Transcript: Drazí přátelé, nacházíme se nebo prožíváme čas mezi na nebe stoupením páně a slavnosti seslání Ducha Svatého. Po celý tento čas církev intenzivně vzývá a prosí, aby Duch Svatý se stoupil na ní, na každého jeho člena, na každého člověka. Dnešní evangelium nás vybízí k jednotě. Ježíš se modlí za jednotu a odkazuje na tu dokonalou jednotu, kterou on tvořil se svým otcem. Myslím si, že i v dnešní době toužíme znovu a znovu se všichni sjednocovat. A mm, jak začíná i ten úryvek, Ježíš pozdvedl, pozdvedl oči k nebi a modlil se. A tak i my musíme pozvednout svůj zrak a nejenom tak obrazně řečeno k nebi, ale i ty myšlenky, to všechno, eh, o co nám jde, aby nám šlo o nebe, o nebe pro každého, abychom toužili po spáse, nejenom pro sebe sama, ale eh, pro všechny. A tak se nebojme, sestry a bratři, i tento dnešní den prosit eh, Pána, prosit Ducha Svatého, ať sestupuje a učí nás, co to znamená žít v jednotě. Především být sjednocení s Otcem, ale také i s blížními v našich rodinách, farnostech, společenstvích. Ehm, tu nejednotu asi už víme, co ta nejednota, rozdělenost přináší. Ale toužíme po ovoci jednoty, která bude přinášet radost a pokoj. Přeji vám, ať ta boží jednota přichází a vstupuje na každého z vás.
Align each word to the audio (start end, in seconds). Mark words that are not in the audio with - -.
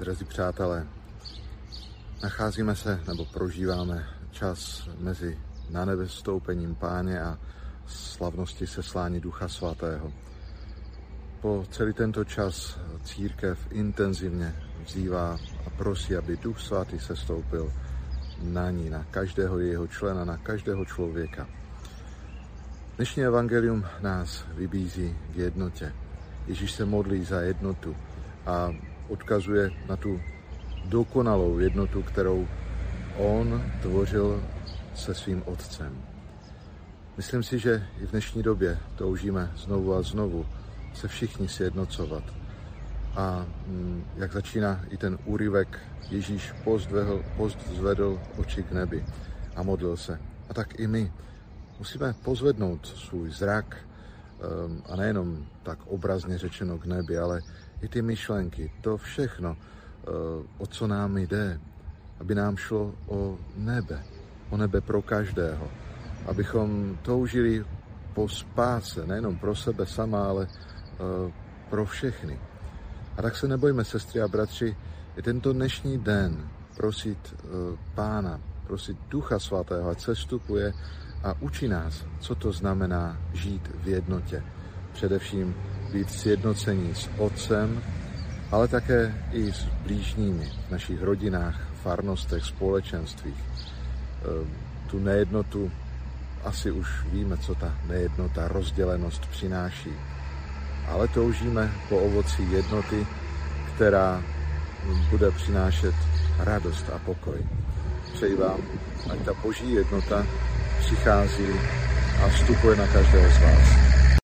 Drazí 0.00 0.24
přátelé, 0.24 0.86
nacházíme 2.22 2.76
se 2.76 3.00
nebo 3.08 3.24
prožíváme 3.24 4.08
čas 4.30 4.88
mezi 4.98 5.38
na 5.70 5.84
nebe 5.84 6.08
stoupením 6.08 6.74
páně 6.74 7.20
a 7.20 7.38
slavnosti 7.86 8.66
seslání 8.66 9.20
Ducha 9.20 9.48
Svatého. 9.48 10.12
Po 11.40 11.64
celý 11.70 11.92
tento 11.92 12.24
čas 12.24 12.78
církev 13.04 13.58
intenzivně 13.70 14.54
vzývá 14.84 15.38
a 15.66 15.70
prosí, 15.70 16.16
aby 16.16 16.36
Duch 16.36 16.60
Svatý 16.60 16.98
se 16.98 17.16
stoupil 17.16 17.72
na 18.42 18.70
ní, 18.70 18.90
na 18.90 19.04
každého 19.10 19.58
jeho 19.58 19.86
člena, 19.86 20.24
na 20.24 20.36
každého 20.36 20.84
člověka. 20.84 21.48
Dnešní 22.96 23.22
evangelium 23.22 23.84
nás 24.00 24.44
vybízí 24.54 25.16
k 25.32 25.36
jednotě. 25.36 25.92
Ježíš 26.46 26.72
se 26.72 26.84
modlí 26.84 27.24
za 27.24 27.40
jednotu 27.40 27.96
a 28.46 28.70
odkazuje 29.10 29.70
na 29.88 29.96
tu 29.96 30.20
dokonalou 30.84 31.58
jednotu, 31.58 32.02
kterou 32.02 32.48
on 33.16 33.62
tvořil 33.82 34.42
se 34.94 35.14
svým 35.14 35.42
otcem. 35.46 35.92
Myslím 37.16 37.42
si, 37.42 37.58
že 37.58 37.86
i 38.02 38.06
v 38.06 38.10
dnešní 38.10 38.42
době 38.42 38.78
toužíme 38.96 39.52
znovu 39.56 39.94
a 39.94 40.02
znovu 40.02 40.46
se 40.94 41.08
všichni 41.08 41.48
sjednocovat. 41.48 42.22
A 43.16 43.46
mm, 43.66 44.04
jak 44.16 44.32
začíná 44.32 44.80
i 44.90 44.96
ten 44.96 45.18
úryvek, 45.24 45.78
Ježíš 46.10 46.52
pozdvedl, 46.64 47.24
pozdvedl 47.36 48.20
oči 48.36 48.62
k 48.62 48.72
nebi 48.72 49.04
a 49.56 49.62
modlil 49.62 49.96
se. 49.96 50.18
A 50.48 50.54
tak 50.54 50.80
i 50.80 50.86
my 50.86 51.12
musíme 51.78 52.14
pozvednout 52.24 52.86
svůj 52.86 53.30
zrak 53.30 53.76
a 54.88 54.96
nejenom 54.96 55.46
tak 55.62 55.78
obrazně 55.86 56.38
řečeno 56.38 56.78
k 56.78 56.86
nebi, 56.86 57.18
ale 57.18 57.40
i 57.82 57.88
ty 57.88 58.02
myšlenky, 58.02 58.72
to 58.80 58.96
všechno, 58.96 59.56
eh, 59.56 60.06
o 60.58 60.66
co 60.66 60.86
nám 60.86 61.18
jde, 61.18 61.60
aby 62.20 62.34
nám 62.34 62.56
šlo 62.56 62.94
o 63.06 63.38
nebe, 63.56 64.02
o 64.50 64.56
nebe 64.56 64.80
pro 64.80 65.02
každého, 65.02 65.68
abychom 66.26 66.98
toužili 67.02 67.64
po 68.14 68.28
spáse, 68.28 69.06
nejenom 69.06 69.38
pro 69.38 69.56
sebe 69.56 69.86
sama, 69.86 70.28
ale 70.28 70.46
eh, 70.48 71.32
pro 71.70 71.84
všechny. 71.84 72.38
A 73.16 73.22
tak 73.22 73.36
se 73.36 73.48
nebojme, 73.48 73.84
sestry 73.84 74.20
a 74.20 74.28
bratři, 74.28 74.76
i 75.16 75.22
tento 75.22 75.52
dnešní 75.52 75.98
den 75.98 76.48
prosit 76.76 77.18
eh, 77.34 77.76
Pána, 77.94 78.40
prosit 78.70 78.94
Ducha 79.10 79.42
Svatého, 79.42 79.90
ať 79.90 80.14
sestupuje 80.14 80.70
a 81.26 81.34
učí 81.42 81.66
nás, 81.66 82.06
co 82.22 82.34
to 82.34 82.54
znamená 82.54 83.18
žít 83.34 83.66
v 83.82 83.98
jednotě. 83.98 84.42
Především 84.92 85.54
být 85.92 86.10
sjednocení 86.10 86.94
s 86.94 87.10
Otcem, 87.18 87.82
ale 88.50 88.68
také 88.68 89.14
i 89.32 89.52
s 89.52 89.66
blížními 89.82 90.46
v 90.68 90.70
našich 90.70 91.02
rodinách, 91.02 91.58
farnostech, 91.82 92.44
společenstvích. 92.44 93.42
Ehm, 94.22 94.46
tu 94.86 94.98
nejednotu 94.98 95.70
asi 96.44 96.70
už 96.70 97.04
víme, 97.10 97.36
co 97.36 97.54
ta 97.54 97.74
nejednota, 97.90 98.48
rozdělenost 98.48 99.26
přináší. 99.26 99.90
Ale 100.86 101.08
toužíme 101.08 101.70
po 101.88 101.98
ovoci 101.98 102.42
jednoty, 102.42 103.06
která 103.74 104.22
bude 105.10 105.30
přinášet 105.30 105.94
radost 106.38 106.90
a 106.94 106.98
pokoj. 106.98 107.42
Přeji 108.12 108.36
vám, 108.36 108.60
ať 109.12 109.18
ta 109.24 109.32
boží 109.42 109.74
jednota 109.74 110.26
přichází 110.80 111.46
a 112.24 112.28
vstupuje 112.28 112.76
na 112.76 112.86
každého 112.86 113.30
z 113.30 113.38
vás. 113.42 113.89